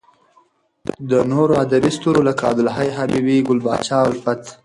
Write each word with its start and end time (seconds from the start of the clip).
د 1.09 1.11
نورو 1.31 1.53
ادبې 1.63 1.91
ستورو 1.97 2.21
لکه 2.29 2.41
عبد 2.49 2.59
الحی 2.63 2.89
حبیبي، 2.97 3.37
ګل 3.47 3.59
پاچا 3.65 3.97
الفت. 4.09 4.41